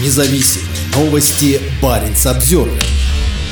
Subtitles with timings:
[0.00, 2.80] Независимые Новости Баренц Обзервер.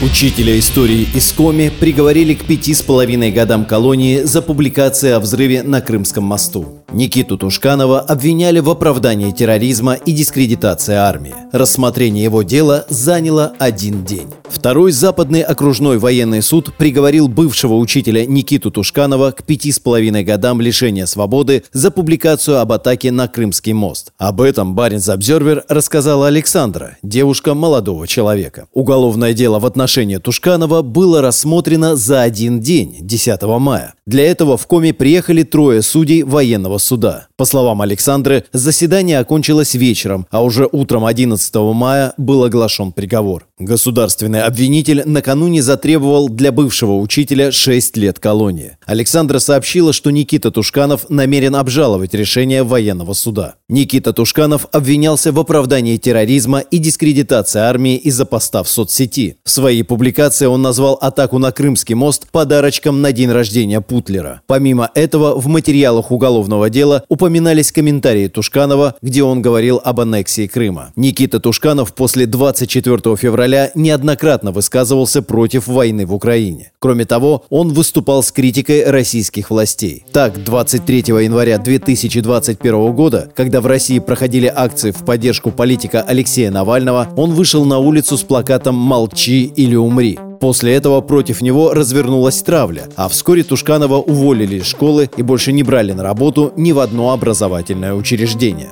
[0.01, 5.65] Учителя истории из Коми приговорили к пяти с половиной годам колонии за публикации о взрыве
[5.65, 6.85] на Крымском мосту.
[6.93, 11.35] Никиту Тушканова обвиняли в оправдании терроризма и дискредитации армии.
[11.51, 14.29] Рассмотрение его дела заняло один день.
[14.49, 20.61] Второй западный окружной военный суд приговорил бывшего учителя Никиту Тушканова к пяти с половиной годам
[20.61, 24.13] лишения свободы за публикацию об атаке на Крымский мост.
[24.19, 28.67] Об этом Баренц Обзервер рассказала Александра, девушка молодого человека.
[28.73, 33.95] Уголовное дело в отношении Тушканова было рассмотрено за один день, 10 мая.
[34.07, 37.27] Для этого в Коми приехали трое судей военного суда.
[37.37, 43.47] По словам Александры, заседание окончилось вечером, а уже утром 11 мая был оглашен приговор.
[43.59, 48.77] Государственный обвинитель накануне затребовал для бывшего учителя 6 лет колонии.
[48.85, 53.55] Александра сообщила, что Никита Тушканов намерен обжаловать решение военного суда.
[53.71, 59.39] Никита Тушканов обвинялся в оправдании терроризма и дискредитации армии из-за поста в соцсети.
[59.43, 64.43] В своей публикации он назвал атаку на Крымский мост подарочком на день рождения Путлера.
[64.47, 70.93] Помимо этого, в материалах уголовного дела упоминались комментарии Тушканова, где он говорил об аннексии Крыма.
[70.95, 76.73] Никита Тушканов после 24 февраля неоднократно высказывался против войны в Украине.
[76.79, 80.05] Кроме того, он выступал с критикой российских властей.
[80.13, 87.09] Так, 23 января 2021 года, когда в России проходили акции в поддержку политика Алексея Навального,
[87.17, 90.19] он вышел на улицу с плакатом «Молчи или умри».
[90.41, 95.63] После этого против него развернулась травля, а вскоре Тушканова уволили из школы и больше не
[95.63, 98.71] брали на работу ни в одно образовательное учреждение.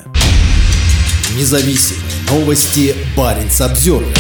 [1.39, 4.15] Независимые Новости Баренц Обзервер.